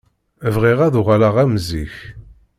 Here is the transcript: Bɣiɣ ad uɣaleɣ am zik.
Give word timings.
Bɣiɣ 0.53 0.79
ad 0.87 0.95
uɣaleɣ 0.99 1.35
am 1.43 1.53
zik. 1.67 1.95